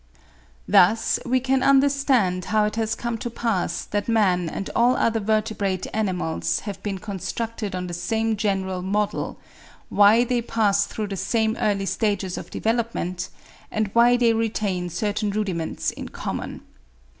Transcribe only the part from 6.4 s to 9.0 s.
have been constructed on the same general